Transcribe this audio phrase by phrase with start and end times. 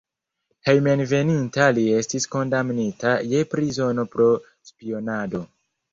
[0.69, 4.29] Hejmenveninta li estis kondamnita je prizono pro
[4.71, 5.45] spionado.